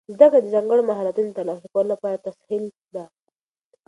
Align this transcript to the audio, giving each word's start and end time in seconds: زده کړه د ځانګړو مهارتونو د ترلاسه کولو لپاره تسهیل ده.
زده 0.13 0.25
کړه 0.31 0.39
د 0.43 0.47
ځانګړو 0.53 0.87
مهارتونو 0.89 1.27
د 1.31 1.35
ترلاسه 1.37 1.65
کولو 1.73 1.89
لپاره 1.93 2.21
تسهیل 2.25 2.65
ده. 2.95 3.03